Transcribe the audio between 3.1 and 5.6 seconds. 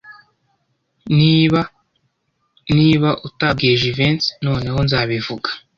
utabwiye Jivency, noneho nzabivuga.